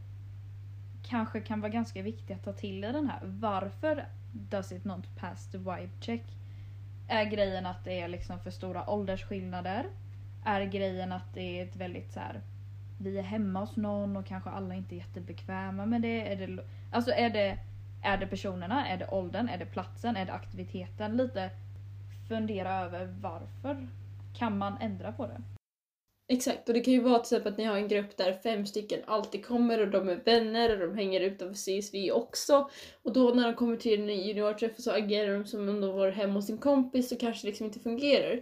[1.09, 3.21] kanske kan vara ganska viktig att ta till i den här.
[3.23, 6.23] Varför does it not pass the vibe check?
[7.09, 9.85] Är grejen att det är liksom för stora åldersskillnader?
[10.45, 12.41] Är grejen att det är ett väldigt så här,
[12.99, 16.33] vi är hemma hos någon och kanske alla inte är jättebekväma med det.
[16.33, 17.57] Är det alltså är det,
[18.03, 21.17] är det personerna, är det åldern, är det platsen, är det aktiviteten?
[21.17, 21.49] Lite
[22.29, 23.87] fundera över varför
[24.37, 25.41] kan man ändra på det?
[26.27, 28.65] Exakt, och det kan ju vara till exempel att ni har en grupp där fem
[28.65, 32.69] stycken alltid kommer och de är vänner och de hänger utanför CSV också.
[33.03, 36.11] Och då när de kommer till en juniorträff så agerar de som om de var
[36.11, 38.39] hemma hos sin kompis och kanske liksom inte fungerar.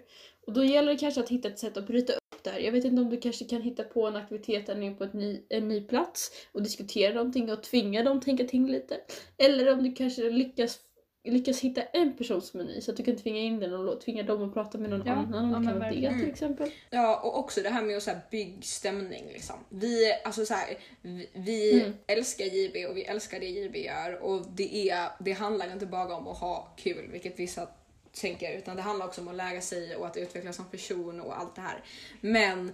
[0.48, 2.60] Och då gäller det kanske att hitta ett sätt att bryta upp det här.
[2.60, 5.04] Jag vet inte om du kanske kan hitta på en aktivitet där ni är på
[5.04, 8.98] ett ny, en ny plats och diskutera någonting och tvinga dem att tänka till lite.
[9.38, 10.80] Eller om du kanske lyckas
[11.24, 14.02] lyckas hitta en person som är ny så att du kan tvinga in den och
[14.02, 15.52] tvinga dem att prata med någon ja, annan.
[15.52, 16.72] Ja, kan vara det till exempel.
[16.90, 19.56] Ja och också det här med att så här bygg stämning liksom.
[19.70, 21.94] Vi, alltså så här, vi, vi mm.
[22.08, 26.16] älskar JB och vi älskar det JB gör och det, är, det handlar inte bara
[26.16, 27.68] om att ha kul vilket vissa
[28.14, 31.40] tänker utan det handlar också om att lära sig och att utvecklas som person och
[31.40, 31.84] allt det här.
[32.22, 32.72] Men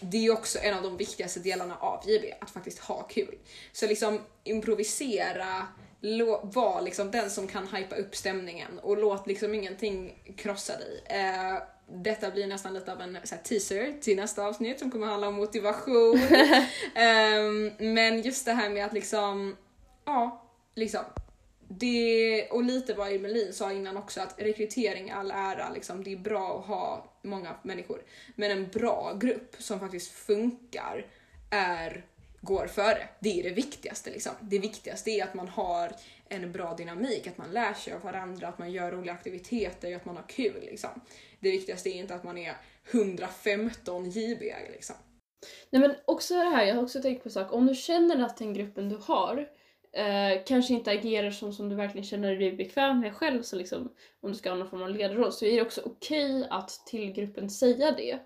[0.00, 3.38] det är också en av de viktigaste delarna av JB, att faktiskt ha kul.
[3.72, 5.66] Så liksom improvisera,
[6.42, 11.04] var liksom den som kan hypa upp stämningen och låt liksom ingenting krossa dig.
[11.06, 15.28] Eh, detta blir nästan lite av en här, teaser till nästa avsnitt som kommer handla
[15.28, 16.14] om motivation.
[16.14, 19.56] um, men just det här med att liksom,
[20.04, 20.42] ja,
[20.74, 21.00] liksom
[21.68, 26.16] det, och lite vad Emelin sa innan också, att rekrytering all ära, liksom, det är
[26.16, 28.02] bra att ha många människor.
[28.34, 31.06] Men en bra grupp som faktiskt funkar
[31.50, 32.04] är,
[32.40, 33.08] går före.
[33.20, 34.10] Det är det viktigaste.
[34.10, 34.32] Liksom.
[34.40, 35.92] Det viktigaste är att man har
[36.28, 40.04] en bra dynamik, att man lär sig av varandra, att man gör roliga aktiviteter, att
[40.04, 40.60] man har kul.
[40.60, 40.90] Liksom.
[41.40, 42.56] Det viktigaste är inte att man är
[42.90, 44.42] 115 JB.
[44.72, 44.96] Liksom.
[45.70, 48.24] Nej men också det här, jag har också tänkt på en sak, om du känner
[48.24, 49.48] att den gruppen du har
[49.96, 53.92] eh, kanske inte agerar som, som du verkligen känner dig bekväm med själv, så liksom,
[54.20, 56.70] om du ska ha någon form av ledarroll, så är det också okej okay att
[56.86, 58.18] till gruppen säga det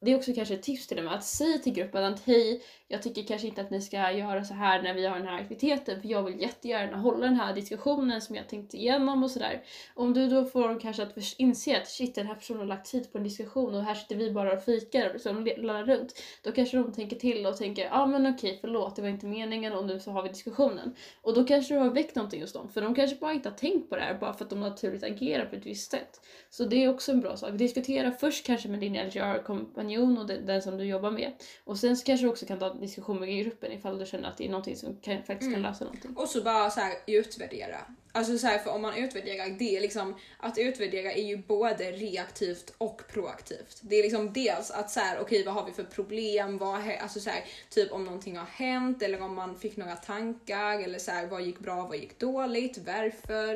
[0.00, 3.02] det är också kanske ett tips till dem att säga till gruppen att hej, jag
[3.02, 6.00] tycker kanske inte att ni ska göra så här när vi har den här aktiviteten
[6.00, 9.62] för jag vill jättegärna hålla den här diskussionen som jag tänkt igenom och sådär.
[9.94, 12.90] Om du då får dem kanske att inse att shit den här personen har lagt
[12.90, 16.22] tid på en diskussion och här sitter vi bara och fikar och liksom lallar runt.
[16.42, 19.26] Då kanske de tänker till och tänker ja ah, men okej förlåt det var inte
[19.26, 20.94] meningen och nu så har vi diskussionen.
[21.22, 23.56] Och då kanske du har väckt någonting hos dem för de kanske bara inte har
[23.56, 26.20] tänkt på det här bara för att de naturligt agerar på ett visst sätt.
[26.50, 27.50] Så det är också en bra sak.
[27.52, 29.87] Diskutera först kanske med din LGR-kompanjon
[30.18, 31.32] och den, den som du jobbar med.
[31.64, 34.28] Och sen så kanske du också kan ta en diskussion med gruppen ifall du känner
[34.28, 35.62] att det är någonting som kan, faktiskt kan Mm.
[35.62, 36.16] lösa någonting.
[36.16, 37.76] Och så bara så här utvärdera.
[38.12, 41.92] Alltså så här, för om man utvärderar, det är liksom att utvärdera är ju både
[41.92, 43.78] reaktivt och proaktivt.
[43.80, 47.20] Det är liksom dels att så här, okej vad har vi för problem, vad, alltså
[47.20, 51.10] så här, typ om någonting har hänt eller om man fick några tankar eller så
[51.10, 53.54] här, vad gick bra, vad gick dåligt, varför.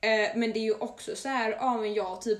[0.00, 2.38] Eh, men det är ju också så här, ja men jag typ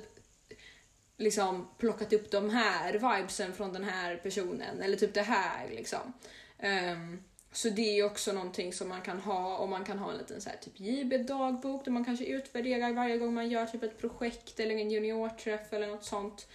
[1.19, 6.13] liksom plockat upp de här vibesen från den här personen eller typ det här liksom.
[6.59, 10.19] Ehm, så det är också någonting som man kan ha och man kan ha en
[10.19, 13.99] liten så här typ JB-dagbok där man kanske utvärderar varje gång man gör typ ett
[14.01, 16.47] projekt eller en juniorträff eller något sånt.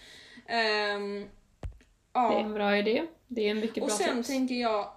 [0.46, 1.28] Ehm,
[2.12, 2.40] Det är ja.
[2.40, 3.06] en bra idé.
[3.28, 4.28] Det är en mycket Och bra sen tips.
[4.28, 4.92] tänker jag,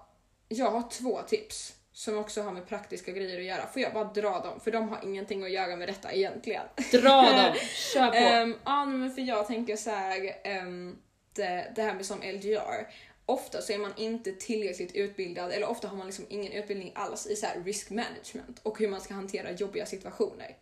[0.50, 3.68] jag har två tips som också har med praktiska grejer att göra.
[3.68, 4.60] Får jag bara dra dem?
[4.60, 6.64] För de har ingenting att göra med detta egentligen.
[6.92, 7.54] Dra dem!
[7.94, 8.44] Kör på!
[8.44, 10.98] Um, ja, men för jag tänker så här, ehm,
[11.34, 12.88] det, det här med som LGR.
[13.26, 17.28] Ofta så är man inte tillräckligt utbildad, eller ofta har man liksom ingen utbildning alls
[17.28, 20.56] i så risk management och hur man ska hantera jobbiga situationer.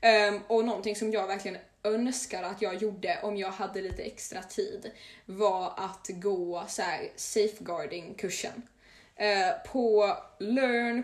[0.00, 4.42] Ehm, och någonting som jag verkligen önskar att jag gjorde om jag hade lite extra
[4.42, 4.90] tid
[5.24, 8.52] var att gå så här safeguarding-kursen.
[8.56, 8.79] Eh,
[9.20, 10.96] Eh, på learn.csv.org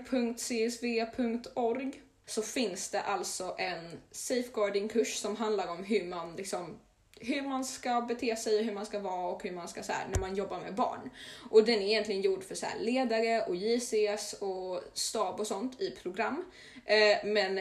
[2.26, 6.76] så finns det alltså en safeguarding-kurs som handlar om hur man liksom
[7.20, 10.08] hur man ska bete sig, hur man ska vara och hur man ska så här,
[10.12, 11.10] när man jobbar med barn.
[11.50, 15.80] Och den är egentligen gjord för så här, ledare och JCS och stab och sånt
[15.80, 16.44] i program.
[16.84, 17.60] Eh, men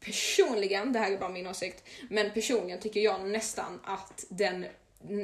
[0.00, 4.66] personligen, det här är bara min åsikt, men personligen tycker jag nästan att den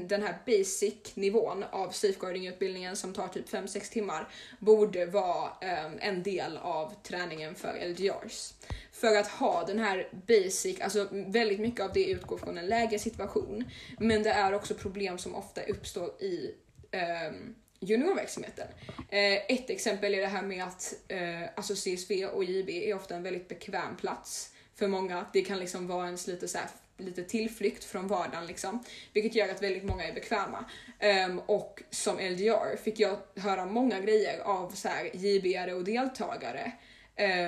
[0.08, 6.22] den här basic nivån av safeguarding-utbildningen som tar typ 5-6 timmar borde vara ehm, en
[6.22, 8.54] del av träningen för LDRs.
[8.92, 12.98] För att ha den här basic, alltså väldigt mycket av det utgår från en lägre
[12.98, 13.64] situation.
[13.98, 16.54] men det är också problem som ofta uppstår i
[17.28, 18.66] um, juniorverksamheten.
[19.08, 23.14] Eh, ett exempel är det här med att eh, alltså CSV och JB är ofta
[23.14, 25.26] en väldigt bekväm plats för många.
[25.32, 26.68] Det kan liksom vara ens lite såhär
[27.00, 30.64] lite tillflykt från vardagen liksom, vilket gör att väldigt många är bekväma.
[31.28, 36.72] Um, och som LDR fick jag höra många grejer av så här JB-are och deltagare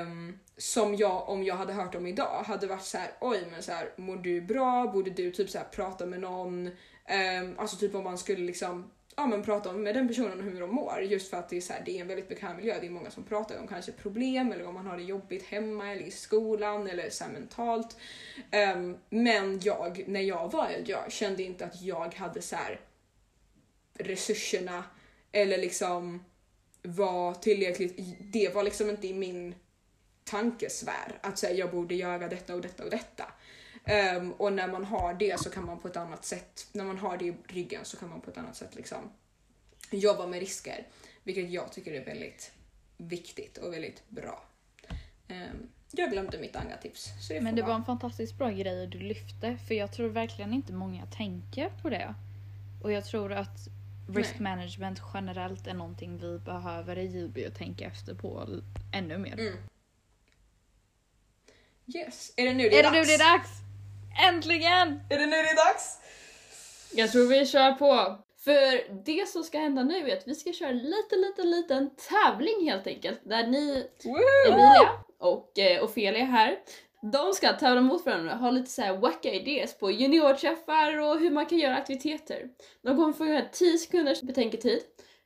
[0.03, 3.62] um, som jag, om jag hade hört dem idag, hade varit så här: oj men
[3.62, 4.87] så här, mår du bra?
[4.87, 6.67] Borde du typ så här prata med någon?
[6.67, 10.61] Um, alltså typ om man skulle liksom ja, men prata om med den personen hur
[10.61, 11.01] de mår.
[11.01, 12.79] Just för att det är, så här, det är en väldigt bekväm miljö.
[12.81, 15.92] Det är många som pratar om kanske problem eller om man har det jobbigt hemma
[15.92, 17.96] eller i skolan eller så här mentalt.
[18.75, 22.81] Um, men jag, när jag var jag kände inte att jag hade så här
[23.94, 24.85] resurserna
[25.33, 26.25] eller liksom
[26.83, 27.98] var tillräckligt,
[28.33, 29.55] det var liksom inte i min
[30.25, 33.25] tankesfär att säga jag borde göra detta och detta och detta.
[33.85, 36.99] Ehm, och när man har det så kan man på ett annat sätt, när man
[36.99, 39.11] har det i ryggen så kan man på ett annat sätt liksom
[39.90, 40.87] jobba med risker.
[41.23, 42.53] Vilket jag tycker är väldigt
[42.97, 44.45] viktigt och väldigt bra.
[45.29, 47.09] Ehm, jag glömde mitt andra tips.
[47.21, 47.73] Så det Men det vara.
[47.73, 51.90] var en fantastiskt bra grej du lyfte för jag tror verkligen inte många tänker på
[51.90, 52.14] det.
[52.83, 53.68] Och jag tror att
[54.09, 54.42] risk Nej.
[54.42, 58.49] management generellt är någonting vi behöver i JB tänka efter på
[58.92, 59.38] ännu mer.
[59.40, 59.57] Mm.
[61.87, 63.09] Yes, är det nu det är, är det dags?
[63.09, 63.51] nu det är dags?
[64.29, 65.01] Äntligen!
[65.11, 65.98] Är det nu det är dags?
[66.92, 68.18] Jag tror vi kör på.
[68.44, 71.90] För det som ska hända nu är att vi ska köra en liten, liten, liten
[71.90, 73.20] tävling helt enkelt.
[73.25, 74.53] Där ni, Woohoo!
[74.53, 76.59] Emilia och eh, Ofelia här,
[77.12, 81.18] de ska tävla mot varandra och ha lite så här wacka ideas på juniorträffar och
[81.18, 82.48] hur man kan göra aktiviteter.
[82.83, 84.81] De kommer få göra 10 sekunders betänketid.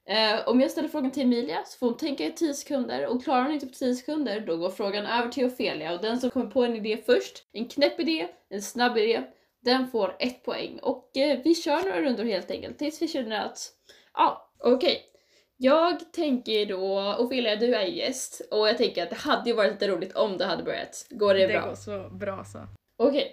[0.08, 3.24] Eh, om jag ställer frågan till Emilia så får hon tänka i 10 sekunder och
[3.24, 6.30] klarar hon inte på 10 sekunder då går frågan över till Ofelia och den som
[6.30, 9.22] kommer på en idé först, en knäpp idé, en snabb idé,
[9.64, 10.78] den får ett poäng.
[10.82, 13.58] Och eh, vi kör några rundor helt enkelt tills vi känner att,
[14.14, 15.02] ja, okej.
[15.58, 19.72] Jag tänker då, Ofelia du är gäst och jag tänker att det hade ju varit
[19.72, 21.06] lite roligt om det hade börjat.
[21.10, 21.66] Går det, Det bra?
[21.66, 22.58] går så bra så.
[22.98, 23.32] Okej.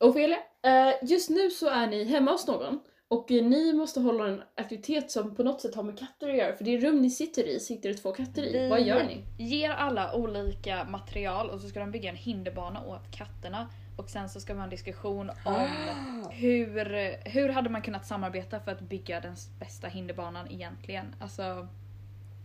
[0.00, 4.42] Ofelia, eh, just nu så är ni hemma hos någon och ni måste hålla en
[4.54, 7.44] aktivitet som på något sätt har med katter att göra för det rum ni sitter
[7.48, 8.52] i sitter det två katter i.
[8.52, 9.24] Vi- Vad gör ni?
[9.38, 13.68] Ger alla olika material och så ska de bygga en hinderbana åt katterna.
[13.96, 15.68] Och sen så ska man ha en diskussion om
[16.30, 21.14] hur, hur hade man kunnat samarbeta för att bygga den bästa hinderbanan egentligen?
[21.20, 21.68] Alltså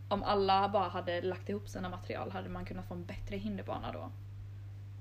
[0.09, 3.91] om alla bara hade lagt ihop sina material hade man kunnat få en bättre hinderbana
[3.91, 4.11] då.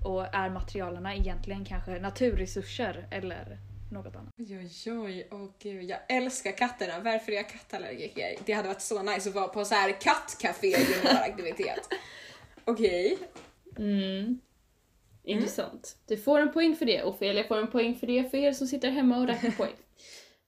[0.08, 3.58] Och är materialerna egentligen kanske naturresurser eller
[3.92, 4.34] något annat?
[4.38, 7.00] Oj, oj, oj, åh gud, jag älskar katterna.
[7.00, 8.36] Varför är jag kattallergiker?
[8.44, 11.88] Det hade varit så nice att vara på så här kattcafé junioraktivitet.
[12.64, 13.18] Okej.
[13.78, 14.40] Mm.
[15.24, 15.96] Intressant.
[16.06, 17.02] Du får en poäng för det.
[17.04, 19.72] Ofelia får en poäng för det för er som sitter hemma och räknar poäng.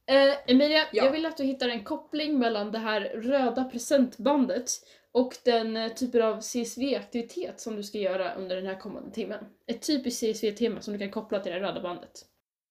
[0.07, 1.04] Eh, Emilia, Ja.
[1.04, 4.70] jag vill att du hittar en koppling mellan det här röda presentbandet
[5.12, 9.44] och den eh, typen av CSV-aktivitet som du ska göra under den här kommande timmen.
[9.66, 12.24] Ett typiskt CSV-tema som du kan koppla till det röda bandet.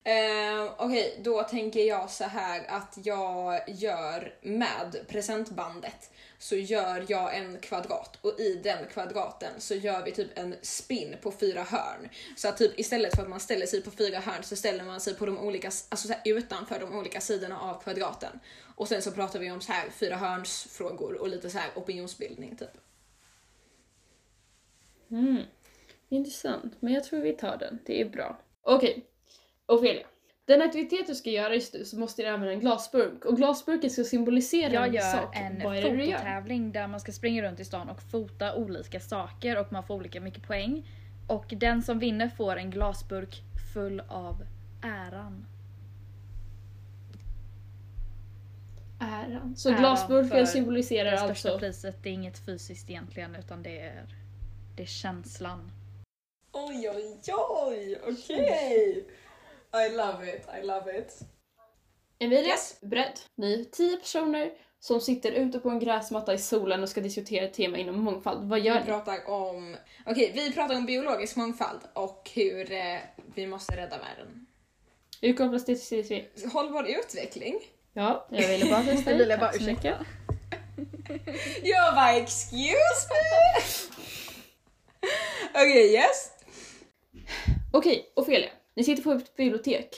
[0.06, 7.36] Eh, Okej, då tänker jag så här att jag gör med presentbandet så gör jag
[7.36, 12.08] en kvadrat och i den kvadraten så gör vi typ en spin på fyra hörn.
[12.36, 15.00] Så att typ istället för att man ställer sig på fyra hörn så ställer man
[15.00, 18.40] sig på de olika, alltså så här utanför de olika sidorna av kvadraten.
[18.74, 22.56] Och sen så pratar vi om så här fyra hörnsfrågor och lite så här opinionsbildning
[22.56, 22.78] typ.
[25.10, 25.42] Mm.
[26.08, 27.78] Intressant, men jag tror vi tar den.
[27.86, 28.38] Det är bra.
[28.62, 29.06] Okej,
[29.66, 30.06] Ofelia.
[30.46, 33.90] Den aktivitet du ska göra just nu så måste du använda en glasburk och glasburken
[33.90, 35.36] ska symbolisera Jag en gör sak.
[35.36, 36.16] en du gör?
[36.16, 39.94] fototävling där man ska springa runt i stan och fota olika saker och man får
[39.94, 40.88] olika mycket poäng.
[41.28, 43.42] Och den som vinner får en glasburk
[43.74, 44.42] full av
[44.82, 45.46] äran.
[49.00, 49.56] Äran.
[49.56, 51.58] Så Äran glasburken symboliserar Det största alltså...
[51.58, 54.04] priset det är inget fysiskt egentligen utan det är,
[54.76, 55.70] det är känslan.
[56.52, 57.20] Oj, oj,
[57.66, 59.04] oj, okej!
[59.74, 61.18] I love it, I love it.
[62.18, 62.80] Emilia, Yes.
[62.80, 63.18] beredd?
[63.34, 67.44] Ni är tio personer som sitter ute på en gräsmatta i solen och ska diskutera
[67.44, 68.48] ett tema inom mångfald.
[68.48, 68.86] Vad gör Vi ni?
[68.86, 72.98] pratar om, okej, vi pratar om biologisk mångfald och hur eh,
[73.34, 74.46] vi måste rädda världen.
[75.20, 76.24] Hur kopplas det till CSV?
[76.52, 77.60] Hållbar utveckling?
[77.92, 79.26] Ja, jag ville bara testa Jag dig.
[79.26, 79.94] ville bara Tack så mycket.
[81.62, 83.60] Jag bara excuse me?
[85.62, 86.30] Okej, yes.
[87.72, 88.50] Okej, Ofelia.
[88.76, 89.88] Ni sitter på ett bibliotek.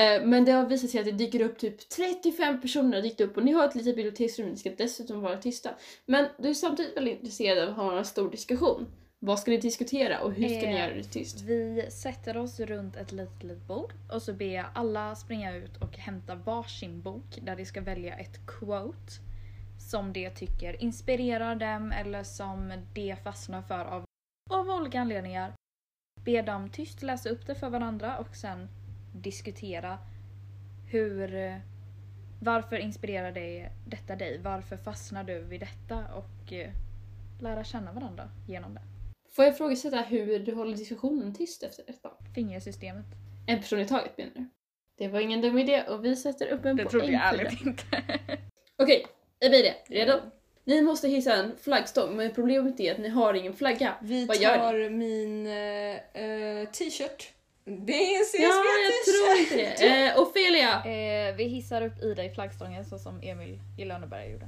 [0.00, 3.20] Eh, Men det har visat sig att det dyker upp typ 35 personer har dykt
[3.20, 5.70] upp och ni har ett litet biblioteksrum, ni ska dessutom vara tysta.
[6.06, 8.86] Men du är samtidigt väldigt intresserad av att ha en stor diskussion.
[9.18, 11.40] Vad ska ni diskutera och hur ska ni Eh, göra det tyst?
[11.40, 15.76] Vi sätter oss runt ett litet, litet bord och så ber jag alla springa ut
[15.82, 19.12] och hämta varsin bok där de ska välja ett quote
[19.90, 24.04] som de tycker inspirerar dem eller som de fastnar för av,
[24.50, 25.52] av olika anledningar.
[26.14, 28.68] Be dem tyst läsa upp det för varandra och sen
[29.14, 29.98] diskutera
[30.90, 31.56] hur eh,
[32.42, 34.38] varför inspirerar det, detta dig?
[34.38, 36.04] Varför fastnar du vid detta?
[36.14, 36.70] Och eh,
[37.40, 38.80] lära känna varandra genom det.
[39.36, 42.10] Får jag ifrågasätta hur du håller diskussionen tyst efter detta?
[42.34, 43.06] Fingersystemet.
[43.46, 44.48] En person i taget menar du?
[44.98, 47.38] Det var ingen dum idé och vi sätter upp en Det poäng trodde jag det.
[47.42, 47.84] ärligt inte.
[48.82, 49.06] Okej,
[49.40, 50.12] Emilia, redo?
[50.70, 53.94] Ni måste hissa en flaggstång men problemet är att ni har ingen flagga.
[54.02, 57.32] Vi Vad gör tar min eh, eh, t-shirt.
[57.64, 59.86] Det är en CSV Ja, jag tror inte det.
[60.10, 60.84] Eh, Ofelia!
[60.84, 64.46] Eh, vi hissar upp Ida i flaggstången så som Emil i Lönneberga gjorde.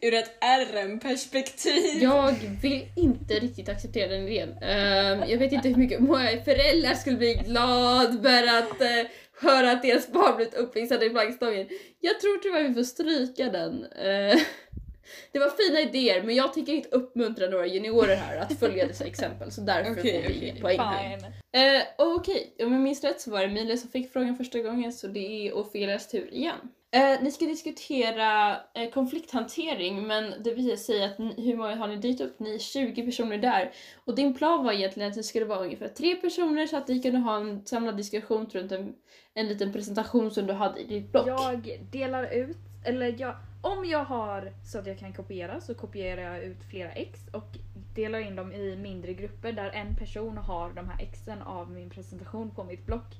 [0.00, 2.02] Ur ett RM-perspektiv.
[2.02, 4.58] Jag vill inte riktigt acceptera den idén.
[4.62, 9.72] Ehm, jag vet inte hur mycket många föräldrar skulle bli glad för att eh, höra
[9.72, 11.68] att deras barn blivit upphissade i flaggstången.
[12.00, 13.84] Jag tror tyvärr vi får stryka den.
[13.84, 14.38] Eh,
[15.32, 19.04] det var fina idéer men jag tänker inte uppmuntra några juniorer här att följa dessa
[19.04, 21.32] exempel så därför Okej, får vi ingen poäng här.
[21.52, 24.92] Eh, Okej, om jag minns rätt så var det Emilia som fick frågan första gången
[24.92, 26.58] så det är Ofelias tur igen.
[26.94, 31.88] Eh, ni ska diskutera eh, konflikthantering men det visar sig att ni, hur många har
[31.88, 32.40] ni dykt upp?
[32.40, 33.72] Ni är 20 personer där.
[34.04, 37.02] Och din plan var egentligen att det skulle vara ungefär tre personer så att ni
[37.02, 38.94] kunde ha en samlad diskussion runt en,
[39.34, 41.26] en liten presentation som du hade i ditt block.
[41.26, 46.22] Jag delar ut, eller jag, om jag har så att jag kan kopiera så kopierar
[46.22, 47.48] jag ut flera ex och
[47.94, 51.90] delar in dem i mindre grupper där en person har de här exen av min
[51.90, 53.16] presentation på mitt block.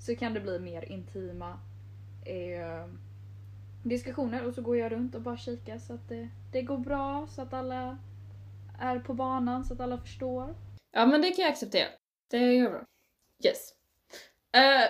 [0.00, 1.58] Så kan det bli mer intima
[2.24, 2.86] eh,
[3.84, 7.26] diskussioner och så går jag runt och bara kikar så att det, det går bra,
[7.26, 7.98] så att alla
[8.80, 10.54] är på banan, så att alla förstår.
[10.92, 11.88] Ja men det kan jag acceptera.
[12.30, 12.84] Det gör bra.
[13.44, 13.72] Yes.
[14.54, 14.88] Eh,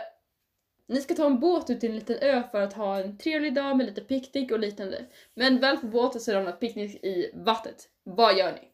[0.86, 3.54] ni ska ta en båt ut till en liten ö för att ha en trevlig
[3.54, 5.06] dag med lite picknick och liknande.
[5.34, 7.88] Men väl på båten så är det något picknick i vattnet.
[8.04, 8.68] Vad gör ni?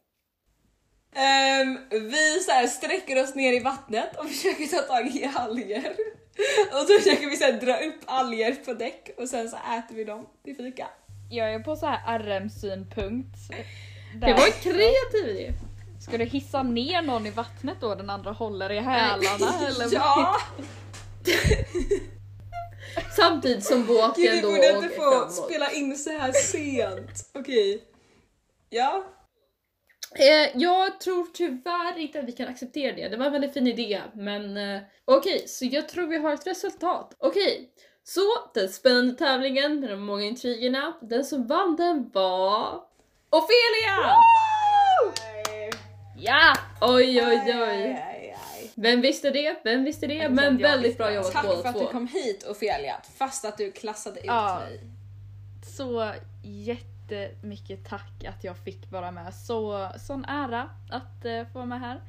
[1.15, 5.95] Ehm, vi så här sträcker oss ner i vattnet och försöker ta tag i alger.
[6.71, 10.03] Och så försöker vi här dra upp alger på däck och sen så äter vi
[10.03, 10.87] dem till fika.
[11.29, 13.37] Jag är på så här RM-synpunkt.
[14.13, 15.53] Det var kreativ idé.
[16.01, 19.87] Ska du hissa ner någon i vattnet då den andra håller i hälarna eller?
[19.93, 20.35] Ja!
[23.15, 25.33] Samtidigt som båten Gud vi då borde inte åker få framåt.
[25.33, 27.29] spela in så här sent.
[27.33, 27.83] Okej.
[28.69, 29.03] Ja.
[30.15, 33.09] Eh, jag tror tyvärr inte att vi kan acceptera det.
[33.09, 36.47] Det var en väldigt fin idé, men eh, okej, så jag tror vi har ett
[36.47, 37.15] resultat.
[37.17, 37.69] Okej,
[38.03, 38.21] så
[38.53, 42.83] den spännande tävlingen med de många intrigerna, den som vann den var
[43.29, 44.13] Ofelia!
[46.17, 46.53] Ja!
[46.81, 48.05] Oj, oj, oj.
[48.75, 49.55] Vem visste det?
[49.63, 50.13] Vem visste det?
[50.13, 51.81] Jag Men väldigt bra jobbat Tack båda för att två.
[51.81, 54.59] du kom hit Ofelia, fast att du klassade ut Ja.
[54.59, 54.79] mig.
[55.77, 56.11] Så
[57.11, 59.33] jättemycket tack att jag fick vara med.
[59.33, 62.01] Så sån ära att eh, få vara med här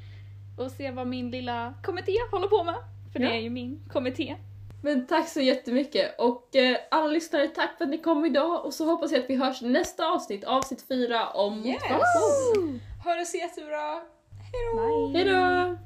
[0.59, 2.74] och se vad min lilla kommitté håller på med.
[3.12, 3.28] För Ja.
[3.28, 4.36] det är ju min kommitté.
[4.82, 8.74] Men tack så jättemycket och eh, alla lyssnare, tack för att ni kom idag och
[8.74, 11.66] så hoppas jag att vi hörs nästa avsnitt, avsnitt 4 om Yes.
[11.82, 12.80] motivation.
[13.05, 14.01] Ha det så jättebra.
[14.53, 15.12] Hejdå!
[15.12, 15.18] Bye!
[15.24, 15.76] Hejdå!